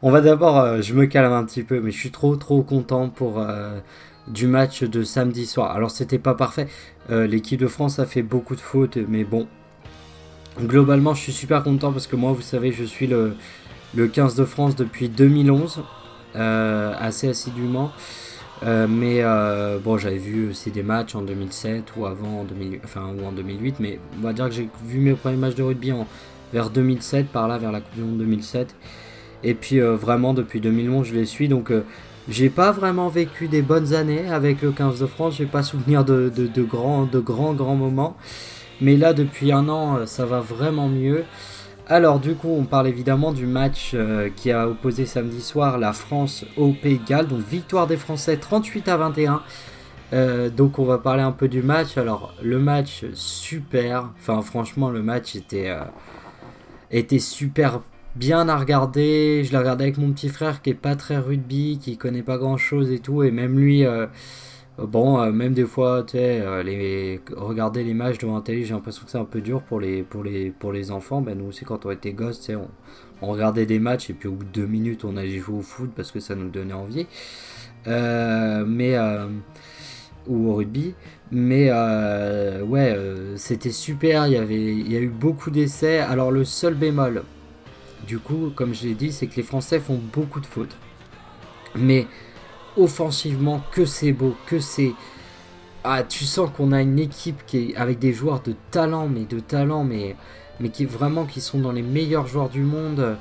[0.00, 2.62] on va d'abord, euh, je me calme un petit peu, mais je suis trop, trop
[2.62, 3.80] content pour euh,
[4.28, 5.72] du match de samedi soir.
[5.72, 6.68] Alors, c'était pas parfait.
[7.10, 9.48] Euh, l'équipe de France a fait beaucoup de fautes, mais bon.
[10.60, 13.34] Globalement, je suis super content parce que moi, vous savez, je suis le
[13.94, 15.82] le 15 de France depuis 2011,
[16.36, 17.92] euh, assez assidûment.
[18.64, 22.80] Euh, mais euh, bon, j'avais vu aussi des matchs en 2007 ou avant, en, 2000,
[22.84, 23.76] enfin, ou en 2008.
[23.80, 26.06] Mais on va dire que j'ai vu mes premiers matchs de rugby en,
[26.52, 28.74] vers 2007, par là, vers la Coupe du Monde 2007.
[29.44, 31.48] Et puis vraiment, depuis 2011, je les suis.
[31.48, 31.72] Donc
[32.28, 35.34] j'ai pas vraiment vécu des bonnes années avec le 15 de France.
[35.38, 38.16] J'ai pas souvenir de, grands, de grands, grands moments.
[38.80, 41.24] Mais là, depuis un an, ça va vraiment mieux.
[41.92, 45.92] Alors du coup, on parle évidemment du match euh, qui a opposé samedi soir la
[45.92, 47.28] France au Pays de Galles.
[47.28, 49.42] Donc victoire des Français 38 à 21.
[50.14, 51.98] Euh, donc on va parler un peu du match.
[51.98, 54.08] Alors le match super.
[54.18, 57.82] Enfin franchement le match était, euh, super
[58.16, 59.42] bien à regarder.
[59.44, 62.38] Je l'ai regardé avec mon petit frère qui est pas très rugby, qui connaît pas
[62.38, 63.22] grand chose et tout.
[63.22, 63.84] Et même lui
[64.78, 68.74] bon, euh, même des fois, tu sais, euh, regarder les matchs devant la télé, j'ai
[68.74, 71.20] l'impression que c'est un peu dur pour les, pour les, pour les enfants.
[71.20, 72.50] Ben, nous aussi, quand on était gosses,
[73.20, 75.62] on, regardait des matchs et puis au bout de deux minutes, on allait jouer au
[75.62, 77.06] foot parce que ça nous donnait envie.
[77.86, 78.96] mais,
[80.26, 80.94] ou au rugby.
[81.30, 82.96] Mais ouais,
[83.36, 85.98] c'était super, il y, avait, il y a eu beaucoup d'essais.
[85.98, 87.22] Alors, le seul bémol,
[88.06, 90.76] du coup, comme je l'ai dit, c'est que les Français font beaucoup de fautes.
[91.76, 92.06] Mais
[92.76, 94.92] offensivement, que c'est beau, que c'est.
[95.84, 99.24] Ah, tu sens qu'on a une équipe qui est avec des joueurs de talent, mais
[99.24, 100.16] de talent, mais,
[100.60, 103.16] mais qui vraiment qui sont dans les meilleurs joueurs du monde.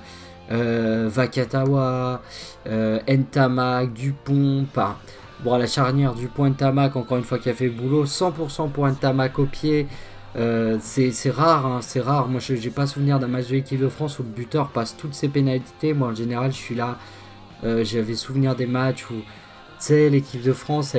[0.51, 2.21] Euh, Vakatawa,
[2.67, 4.99] euh, Ntamak, Dupont, pas.
[5.43, 8.05] Bon, la charnière Dupont Ntamak, encore une fois, qui a fait boulot.
[8.05, 9.87] 100% pour Ntamak au pied.
[10.37, 12.27] Euh, c'est rare, hein, c'est rare.
[12.27, 14.95] Moi, je n'ai pas souvenir d'un match de l'équipe de France où le buteur passe
[14.95, 15.93] toutes ses pénalités.
[15.93, 16.97] Moi, en général, je suis là.
[17.63, 19.15] Euh, j'avais souvenir des matchs où
[19.85, 20.95] sais, l'équipe de France,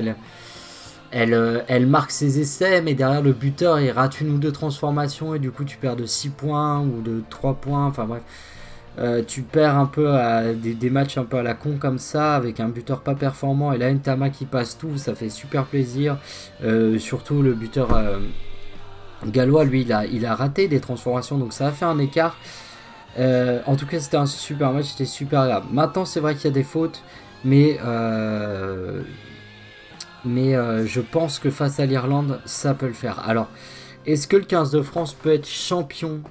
[1.15, 5.35] euh, elle marque ses essais, mais derrière le buteur, il rate une ou deux transformations
[5.35, 7.87] et du coup, tu perds de 6 points ou de 3 points.
[7.87, 8.23] Enfin bref.
[8.99, 10.07] Euh, tu perds un peu
[10.55, 13.79] des, matchs un peu à la con comme ça avec un buteur pas performant et
[13.79, 16.19] là une Tama qui passe tout ça fait super plaisir
[16.63, 17.89] euh, surtout le buteur
[19.25, 22.37] gallois lui il a, il a raté des transformations donc ça a fait un écart
[23.17, 26.49] en tout cas c'était un super match c'était super agréable maintenant c'est vrai qu'il y
[26.49, 27.03] a des fautes
[27.45, 29.03] mais, euh,
[30.25, 33.21] mais euh, je pense que face à l'Irlande, ça peut le faire.
[33.29, 33.49] Alors,
[34.07, 36.23] est-ce que le 15 de France peut être champion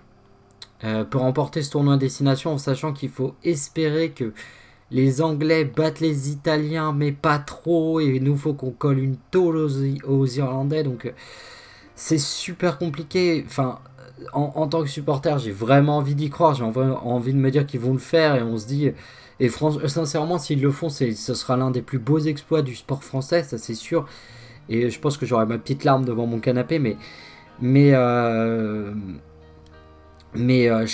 [0.84, 4.34] euh, peut remporter ce tournoi de destination en sachant qu'il faut espérer que
[4.90, 9.58] les Anglais battent les Italiens, mais pas trop, et nous faut qu'on colle une tôle
[9.58, 11.14] aux, Irlandais, donc
[11.96, 13.44] c'est super compliqué.
[13.46, 13.80] Enfin,
[14.34, 17.66] en, en, tant que supporter, j'ai vraiment envie d'y croire, j'ai envie de me dire
[17.66, 18.92] qu'ils vont le faire, et on se dit,
[19.42, 23.42] et sincèrement, s'ils le font, ce sera l'un des plus beaux exploits du sport français,
[23.42, 24.06] ça c'est sûr.
[24.70, 26.96] Et je pense que j'aurai ma petite larme devant mon canapé, mais.
[27.60, 27.90] Mais.
[27.94, 28.94] Euh,
[30.36, 30.86] mais, euh,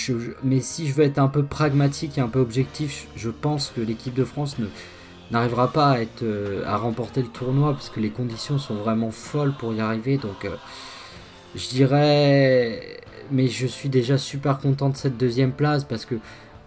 [0.44, 3.82] mais si je veux être un peu pragmatique et un peu objectif, je pense que
[3.82, 4.56] l'équipe de France
[5.30, 9.74] n'arrivera pas euh, à remporter le tournoi parce que les conditions sont vraiment folles pour
[9.74, 10.18] y arriver.
[10.18, 10.48] Donc
[11.54, 12.98] je dirais,
[13.30, 16.16] mais je suis déjà super content de cette deuxième place parce que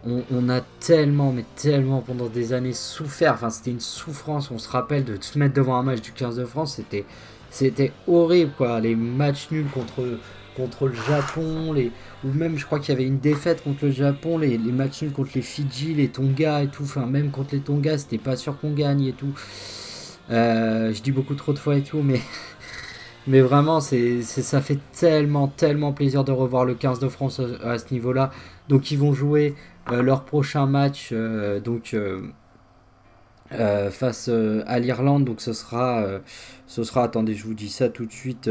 [0.06, 3.34] on, a tellement, mais tellement pendant des années souffert.
[3.34, 4.50] Enfin, c'était une souffrance.
[4.50, 7.04] On se rappelle de se mettre devant un match du 15 de France, c'était,
[7.50, 8.80] c'était horrible, quoi.
[8.80, 11.92] Les matchs nuls contre, le Japon, les,
[12.24, 15.12] ou même, je crois qu'il y avait une défaite contre le Japon, les, matchs nuls
[15.12, 16.84] contre les Fidji, les Tonga et tout.
[16.84, 19.34] Enfin, même contre les Tonga, c'était pas sûr qu'on gagne et tout.
[20.30, 22.20] Euh, je dis beaucoup trop de fois et tout, mais.
[23.26, 27.78] Mais vraiment, c'est, ça fait tellement, tellement plaisir de revoir le 15 de France à
[27.78, 28.30] ce niveau-là.
[28.68, 29.54] Donc ils vont jouer
[29.90, 34.28] leur prochain match euh, donc euh, face
[34.66, 35.24] à l'Irlande.
[35.24, 36.20] Donc ce sera,
[36.66, 37.04] ce sera.
[37.04, 38.48] Attendez, je vous dis ça tout de suite.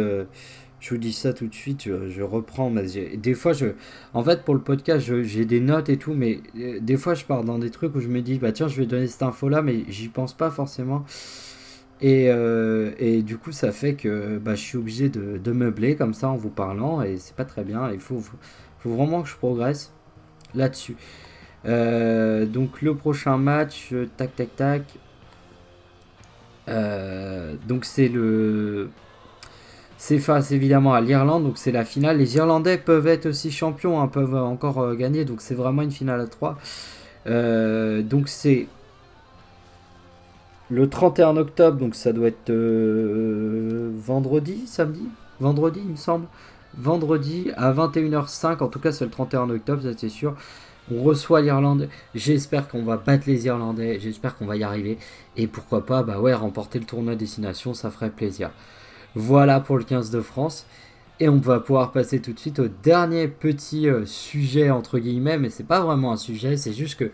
[0.80, 1.84] je vous dis ça tout de suite.
[1.86, 2.70] Je, reprends.
[2.70, 2.86] Mais
[3.18, 3.68] des fois, je,
[4.14, 6.42] en fait, pour le podcast, j'ai des notes et tout, mais
[6.82, 8.86] des fois, je pars dans des trucs où je me dis, bah tiens, je vais
[8.86, 11.06] donner cette info là, mais j'y pense pas forcément.
[12.02, 12.26] Et,
[13.00, 16.30] et, du coup, ça fait que bah, je suis obligé de, de, meubler comme ça
[16.30, 17.92] en vous parlant et c'est pas très bien.
[17.92, 18.22] Il faut,
[18.80, 19.94] faut, vraiment que je progresse.
[20.54, 20.96] là-dessus.
[21.66, 24.84] Donc le prochain match, tac tac tac.
[27.68, 28.90] donc c'est le
[29.98, 32.18] c'est face évidemment à l'Irlande, donc c'est la finale.
[32.18, 36.22] Les Irlandais peuvent être aussi champions, hein, peuvent encore gagner, donc c'est vraiment une finale
[36.22, 36.58] à 3.
[38.04, 38.68] donc c'est
[40.70, 45.02] le 31 octobre, donc ça doit être euh, vendredi, samedi?
[45.40, 46.28] Vendredi, il me semble.
[46.78, 50.36] Vendredi à 21h05, en tout cas c'est le 31 octobre, ça c'est sûr.
[50.92, 51.90] On reçoit l'Irlande.
[52.16, 54.00] J'espère qu'on va battre les Irlandais.
[54.00, 54.98] J'espère qu'on va y arriver.
[55.38, 58.52] Et pourquoi pas, bah ouais, remporter le tournoi destination, ça ferait plaisir.
[59.16, 60.66] Voilà pour le 15 de France.
[61.20, 65.38] Et on va pouvoir passer tout de suite au dernier petit euh, sujet, entre guillemets,
[65.38, 67.12] mais c'est pas vraiment un sujet, c'est juste que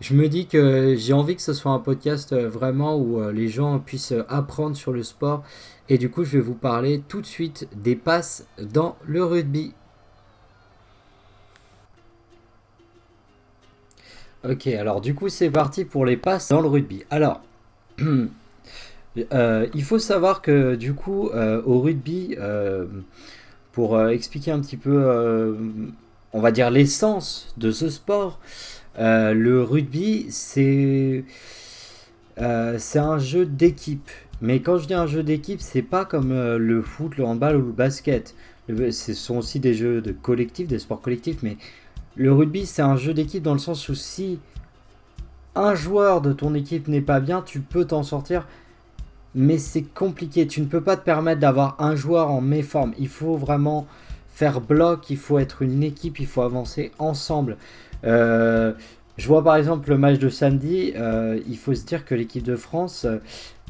[0.00, 3.32] je me dis que j'ai envie que ce soit un podcast euh, vraiment où euh,
[3.32, 5.42] les gens puissent apprendre sur le sport.
[5.90, 9.74] Et du coup, je vais vous parler tout de suite des passes dans le rugby.
[14.48, 17.04] Ok, alors du coup, c'est parti pour les passes dans le rugby.
[17.10, 17.42] Alors,
[19.16, 22.36] il faut savoir que du coup, au rugby,
[23.72, 25.56] pour expliquer un petit peu,
[26.32, 28.38] on va dire, l'essence de ce sport,
[28.98, 31.24] euh, le rugby, c'est
[32.38, 34.10] euh, un jeu d'équipe.
[34.40, 37.56] Mais quand je dis un jeu d'équipe, c'est pas comme euh, le foot, le handball
[37.56, 38.34] ou le basket.
[38.68, 41.42] ce sont aussi des jeux de collectif, des sports collectifs.
[41.42, 41.56] Mais
[42.16, 44.38] le rugby, c'est un jeu d'équipe dans le sens où si
[45.54, 48.46] un joueur de ton équipe n'est pas bien, tu peux t'en sortir.
[49.34, 50.46] Mais c'est compliqué.
[50.46, 52.94] Tu ne peux pas te permettre d'avoir un joueur en méforme.
[52.98, 53.86] Il faut vraiment
[54.28, 57.56] faire bloc, il faut être une équipe, il faut avancer ensemble.
[58.04, 58.72] Euh,
[59.16, 62.42] je vois par exemple le match de samedi, euh, il faut se dire que l'équipe
[62.42, 63.06] de France,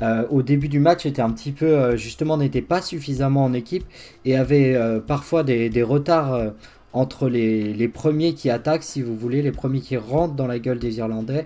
[0.02, 3.84] euh, au début du match, était un petit peu, justement, n'était pas suffisamment en équipe
[4.24, 6.52] et avait parfois des, retards
[6.96, 10.78] entre les, premiers qui attaquent, si vous voulez, les premiers qui rentrent dans la gueule
[10.78, 11.44] des Irlandais.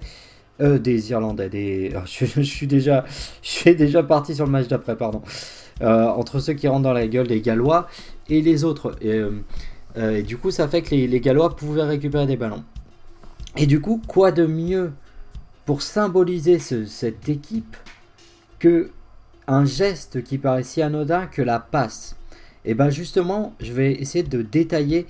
[0.61, 1.93] des Irlandais, des...
[2.07, 3.05] Je, suis déjà,
[3.43, 5.23] je suis déjà parti sur le match d'après, pardon.
[5.81, 7.89] entre ceux qui rentrent dans la gueule des Gallois
[8.29, 8.95] et les autres.
[9.03, 12.63] Et, du coup, ça fait que les, les Gallois pouvaient récupérer des ballons.
[13.57, 14.93] Et du coup, quoi de mieux
[15.67, 17.77] pour symboliser cette équipe
[18.61, 18.91] que
[19.49, 22.17] un geste qui paraît si anodin que la passe?
[22.65, 25.07] Et bien justement, je vais essayer de détailler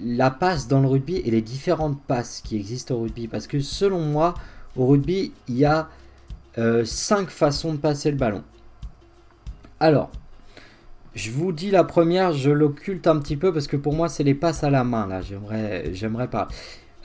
[0.00, 3.28] la passe dans le rugby et les différentes passes qui existent au rugby.
[3.28, 4.34] Parce que selon moi,
[4.76, 5.88] au rugby, il y a
[6.58, 8.42] euh, cinq façons de passer le ballon.
[9.80, 10.10] Alors,
[11.14, 14.24] je vous dis la première, je l'occulte un petit peu parce que pour moi, c'est
[14.24, 15.06] les passes à la main.
[15.06, 16.48] Là, j'aimerais, j'aimerais pas.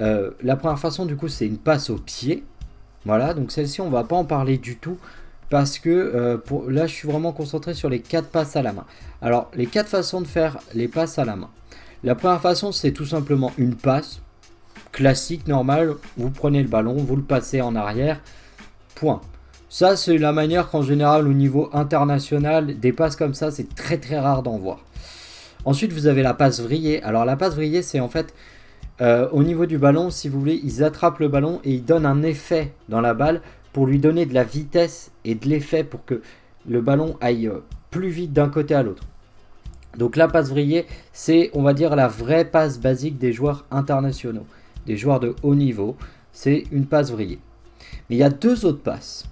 [0.02, 2.44] Euh, la première façon, du coup, c'est une passe au pied.
[3.06, 4.98] Voilà, donc celle-ci, on va pas en parler du tout
[5.50, 8.74] parce que euh, pour, là, je suis vraiment concentré sur les quatre passes à la
[8.74, 8.86] main.
[9.22, 11.50] Alors, les quatre façons de faire les passes à la main.
[12.04, 14.22] La première façon, c'est tout simplement une passe
[14.92, 15.96] classique, normale.
[16.18, 18.20] Vous prenez le ballon, vous le passez en arrière.
[18.96, 19.22] Point.
[19.70, 23.98] Ça, c'est la manière qu'en général, au niveau international, des passes comme ça, c'est très
[23.98, 24.80] très rare d'en voir.
[25.64, 27.04] Ensuite, vous avez la passe vrillée.
[27.04, 28.34] Alors, la passe vrillée, c'est en fait
[29.00, 32.06] euh, au niveau du ballon, si vous voulez, ils attrapent le ballon et ils donnent
[32.06, 33.42] un effet dans la balle
[33.74, 36.22] pour lui donner de la vitesse et de l'effet pour que
[36.68, 39.04] le ballon aille euh, plus vite d'un côté à l'autre.
[39.98, 44.46] Donc la passe vrillée, c'est, on va dire, la vraie passe basique des joueurs internationaux,
[44.86, 45.98] des joueurs de haut niveau.
[46.32, 47.40] C'est une passe vrillée.
[48.10, 49.26] Mais il y a deux autres passes.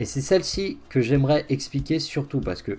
[0.00, 2.78] Et c'est celle-ci que j'aimerais expliquer surtout parce que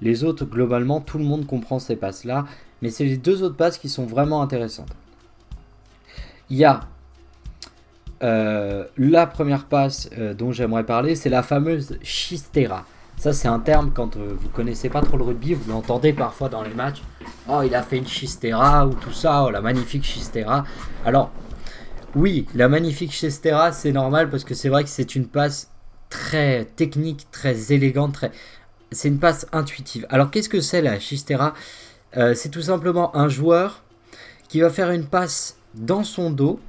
[0.00, 2.46] les autres, globalement, tout le monde comprend ces passes-là.
[2.82, 4.94] Mais c'est les deux autres passes qui sont vraiment intéressantes.
[6.50, 6.80] Il y a
[8.22, 12.86] euh, la première passe euh, dont j'aimerais parler, c'est la fameuse chistera.
[13.24, 16.50] Ça, c'est un terme quand euh, vous connaissez pas trop le rugby, vous l'entendez parfois
[16.50, 17.02] dans les matchs.
[17.48, 20.66] Oh, il a fait une chistera ou tout ça, oh, la magnifique chistera.
[21.06, 21.30] Alors,
[22.14, 25.70] oui, la magnifique chistera, c'est normal parce que c'est vrai que c'est une passe
[26.10, 28.30] très technique, très élégante, très...
[28.92, 30.06] c'est une passe intuitive.
[30.10, 31.54] Alors, qu'est-ce que c'est la chistera?
[32.12, 33.84] C'est tout simplement un joueur
[34.50, 36.60] qui va faire une passe dans son dos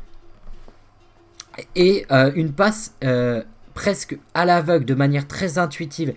[1.76, 6.14] et euh, une passe euh, presque à l'aveugle, de manière très intuitive.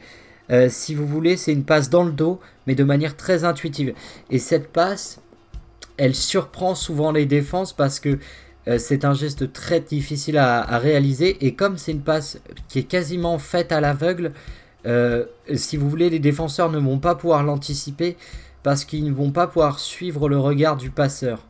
[0.50, 3.94] Euh, si vous voulez, c'est une passe dans le dos, mais de manière très intuitive.
[4.30, 5.20] Et cette passe,
[5.96, 8.18] elle surprend souvent les défenses parce que
[8.76, 11.38] c'est un geste très difficile à, réaliser.
[11.46, 12.38] Et comme c'est une passe
[12.68, 14.32] qui est quasiment faite à l'aveugle,
[15.54, 18.18] si vous voulez, les défenseurs ne vont pas pouvoir l'anticiper
[18.62, 21.46] parce qu'ils ne vont pas pouvoir suivre le regard du passeur.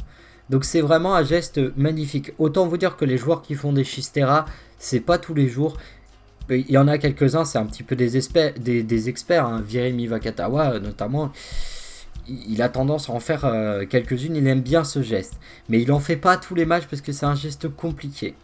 [0.51, 2.33] Donc c'est vraiment un geste magnifique.
[2.39, 4.47] Autant vous dire que les joueurs qui font des Chistera,
[4.79, 5.77] c'est pas tous les jours.
[6.51, 9.47] Il y en a quelques-uns, c'est un petit peu des, experts.
[9.47, 9.63] Hein.
[9.67, 11.33] Virimi Vakatawa euh, notamment.
[12.29, 13.51] il a tendance à en faire
[13.89, 14.37] quelques-unes.
[14.37, 15.39] Il aime bien ce geste.
[15.69, 18.35] Mais il en fait pas tous les matchs parce que c'est un geste compliqué.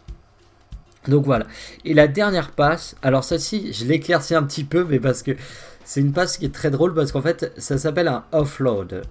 [1.07, 1.45] Donc voilà.
[1.83, 5.31] Et la dernière passe, alors celle-ci, je l'éclaircis un petit peu, mais parce que
[5.83, 9.03] c'est une passe qui est très drôle parce qu'en fait, ça s'appelle un offload,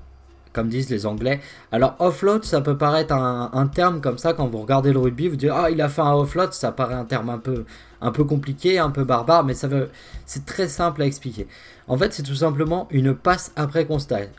[0.55, 1.40] comme disent les Anglais.
[1.72, 5.36] Alors offload, ça peut paraître un, terme comme ça quand vous regardez le rugby, vous
[5.36, 7.64] dites ah il a fait un offload, ça paraît un terme un peu
[8.00, 9.90] un peu compliqué, un peu barbare, mais ça veut,
[10.26, 11.46] c'est très simple à expliquer.
[11.88, 14.32] En fait, c'est tout simplement une passe après contact.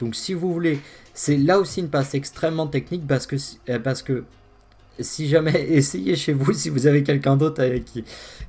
[0.00, 0.78] Donc si vous voulez,
[1.14, 3.36] c'est là aussi une passe extrêmement technique parce que
[5.00, 8.04] si jamais, essayez chez vous, si vous avez quelqu'un d'autre qui,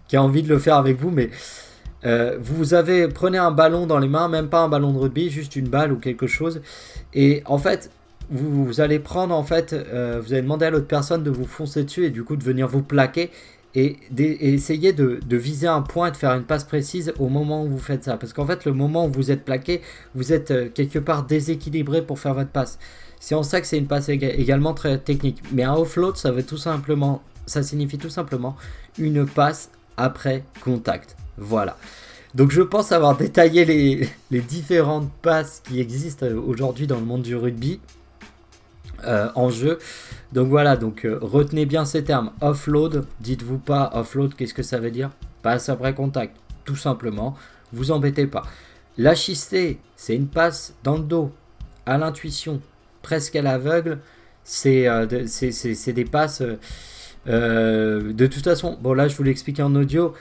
[0.07, 1.29] qui, a envie de le faire avec vous, mais
[2.05, 5.29] euh, vous avez, prenez un ballon dans les mains, même pas un ballon de rugby,
[5.29, 6.61] juste une balle ou quelque chose,
[7.13, 7.89] et en fait,
[8.29, 11.83] vous, allez prendre, en fait, euh, vous allez demander à l'autre personne de vous foncer
[11.83, 13.29] dessus et du coup de venir vous plaquer
[13.75, 17.63] et, essayer de, de, viser un point et de faire une passe précise au moment
[17.63, 18.17] où vous faites ça.
[18.17, 19.81] Parce qu'en fait, le moment où vous êtes plaqué,
[20.15, 22.77] vous êtes euh, quelque part déséquilibré pour faire votre passe.
[23.19, 25.41] C'est en ça que c'est une passe également très technique.
[25.51, 28.55] Mais un offload, ça veut tout simplement, ça signifie tout simplement
[28.97, 31.15] une passe après contact.
[31.37, 31.77] Voilà.
[32.35, 33.65] Donc je pense avoir détaillé
[34.31, 37.79] les, différentes passes qui existent aujourd'hui dans le monde du rugby
[39.05, 39.77] euh, en jeu.
[40.31, 42.31] Donc voilà, donc euh, retenez bien ces termes.
[42.41, 45.11] Offload, dites-vous pas offload, qu'est-ce que ça veut dire?
[45.43, 47.35] Passe après contact, tout simplement.
[47.71, 48.43] Vous embêtez pas.
[48.97, 49.79] La c'est
[50.09, 51.31] une passe dans le dos,
[51.85, 52.61] à l'intuition,
[53.01, 53.99] presque à l'aveugle.
[54.43, 56.41] C'est euh, des passes.
[56.41, 56.57] Euh,
[57.27, 60.13] euh, de toute façon, bon là je vous l'explique en audio.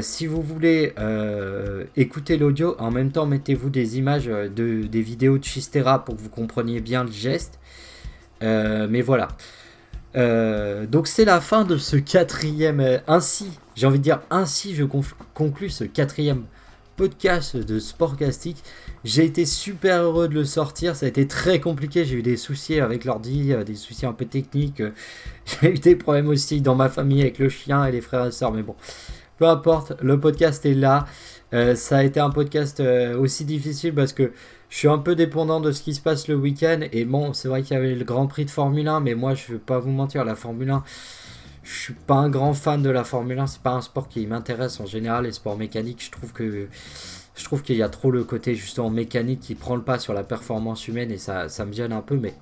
[0.00, 0.94] Si vous voulez
[1.96, 6.20] écouter l'audio, en même temps mettez-vous des images de, des vidéos de Chistera pour que
[6.20, 7.58] vous compreniez bien le geste.
[8.40, 9.28] mais voilà.
[10.14, 13.00] donc c'est la fin de ce quatrième.
[13.06, 14.84] ainsi, j'ai envie de dire, ainsi je
[15.34, 16.44] conclus ce quatrième
[16.96, 18.62] podcast de Sportcastic.
[19.04, 20.94] J'ai été super heureux de le sortir.
[20.94, 22.04] Ça a été très compliqué.
[22.04, 24.82] J'ai eu des soucis avec l'ordi, euh, des soucis un peu techniques.
[25.62, 28.32] J'ai eu des problèmes aussi dans ma famille avec le chien et les frères et
[28.32, 28.52] sœurs.
[28.52, 28.76] Mais bon,
[29.42, 31.04] peu importe, le podcast est là.
[31.52, 34.30] Euh, ça a été un podcast euh, aussi difficile parce que
[34.68, 36.78] je suis un peu dépendant de ce qui se passe le week-end.
[36.92, 39.34] Et bon, c'est vrai qu'il y avait le Grand Prix de Formule 1, mais moi,
[39.34, 40.84] je ne vais pas vous mentir, la Formule 1,
[41.64, 43.48] je suis pas un grand fan de la Formule 1.
[43.48, 45.24] C'est pas un sport qui m'intéresse en général.
[45.24, 46.68] Les sports mécaniques, je trouve que
[47.34, 50.14] je trouve qu'il y a trop le côté justement mécanique qui prend le pas sur
[50.14, 52.16] la performance humaine et ça, me gêne un peu.
[52.16, 52.34] Mais,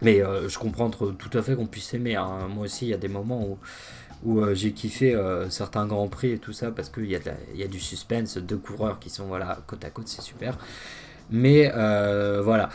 [0.00, 2.16] mais euh, je comprends tout à fait qu'on puisse aimer.
[2.16, 2.48] Hein.
[2.48, 3.58] Moi aussi, il y a des moments où,
[4.24, 7.20] où euh, j'ai kiffé euh, certains grands prix et tout ça parce qu'il y, a
[7.54, 10.58] y a du suspense, deux coureurs qui sont voilà, côte à côte, c'est super.
[11.30, 12.68] Mais euh, voilà.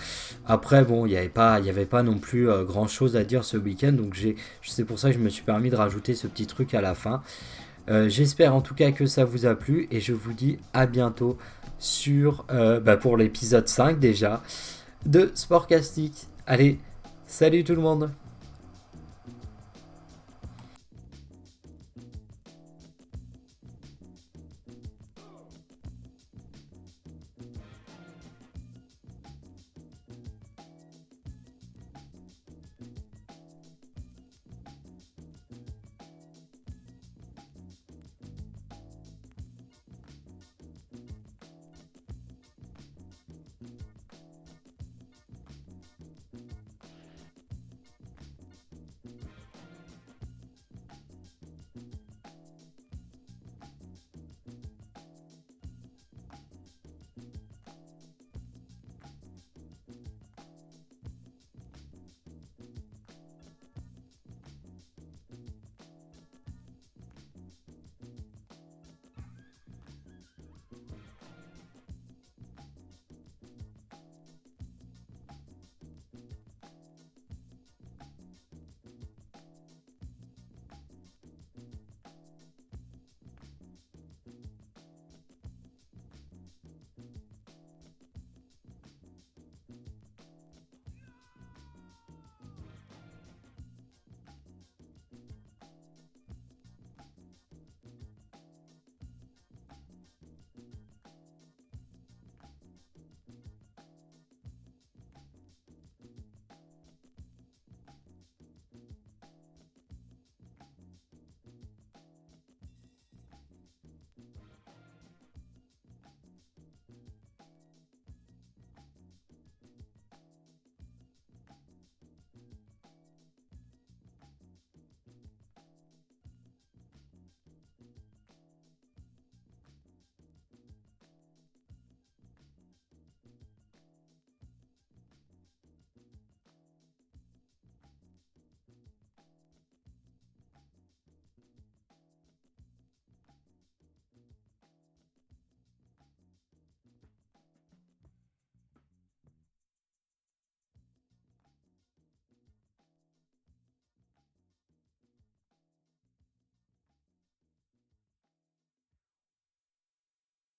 [0.47, 3.57] Après, bon, il n'y avait, pas, avait pas non plus grand chose à dire ce
[3.57, 3.91] week-end.
[3.91, 4.17] Donc
[4.63, 6.95] c'est pour ça que je me suis permis de rajouter ce petit truc à la
[6.95, 7.21] fin.
[7.87, 9.87] J'espère en tout cas que ça vous a plu.
[9.91, 11.37] Et je vous dis à bientôt
[11.77, 14.41] sur, bah, pour l'épisode 5 déjà
[15.05, 16.13] de Sportcastic.
[16.47, 16.79] Allez,
[17.27, 18.09] salut tout le monde